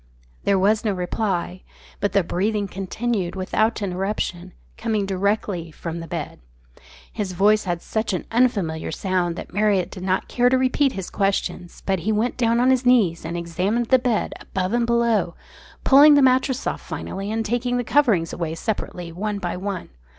There 0.45 0.57
was 0.57 0.83
no 0.83 0.93
reply; 0.93 1.61
but 1.99 2.11
the 2.11 2.23
breathing 2.23 2.67
continued 2.67 3.35
without 3.35 3.83
interruption, 3.83 4.53
coming 4.75 5.05
directly 5.05 5.69
from 5.69 5.99
the 5.99 6.07
bed. 6.07 6.39
His 7.13 7.33
voice 7.33 7.65
had 7.65 7.83
such 7.83 8.11
an 8.11 8.25
unfamiliar 8.31 8.91
sound 8.91 9.35
that 9.35 9.53
Marriott 9.53 9.91
did 9.91 10.01
not 10.01 10.27
care 10.27 10.49
to 10.49 10.57
repeat 10.57 10.93
his 10.93 11.11
questions, 11.11 11.83
but 11.85 11.99
he 11.99 12.11
went 12.11 12.35
down 12.35 12.59
on 12.59 12.71
his 12.71 12.83
knees 12.83 13.23
and 13.23 13.37
examined 13.37 13.89
the 13.89 13.99
bed 13.99 14.33
above 14.39 14.73
and 14.73 14.87
below, 14.87 15.35
pulling 15.83 16.15
the 16.15 16.23
mattress 16.23 16.65
off 16.65 16.81
finally, 16.81 17.29
and 17.31 17.45
taking 17.45 17.77
the 17.77 17.83
coverings 17.83 18.33
away 18.33 18.55
separately 18.55 19.11
one 19.11 19.37
by 19.37 19.55
one. 19.55 19.89